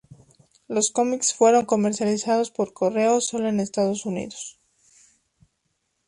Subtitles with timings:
[0.67, 4.57] Los cómics fueron comercializados por correo sólo en Estados Unidos.